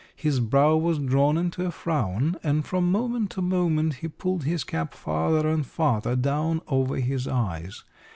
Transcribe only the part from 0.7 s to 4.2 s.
was drawn into a frown, and from moment to moment he